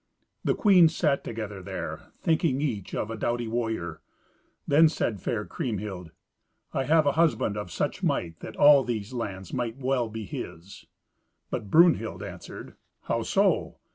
The 0.43 0.55
queens 0.55 0.95
sat 0.95 1.23
together 1.23 1.61
there, 1.61 2.11
thinking 2.23 2.59
each 2.59 2.95
on 2.95 3.11
a 3.11 3.15
doughty 3.15 3.47
warrior. 3.47 4.01
Then 4.67 4.89
said 4.89 5.21
fair 5.21 5.45
Kriemhild, 5.45 6.09
"I 6.73 6.85
have 6.85 7.05
a 7.05 7.11
husband 7.11 7.55
of 7.55 7.69
such 7.69 8.01
might 8.01 8.39
that 8.39 8.55
all 8.57 8.83
these 8.83 9.13
lands 9.13 9.53
might 9.53 9.77
well 9.77 10.09
be 10.09 10.25
his." 10.25 10.87
But 11.51 11.69
Brunhild 11.69 12.23
answered, 12.23 12.73
"How 13.01 13.21
so? 13.21 13.77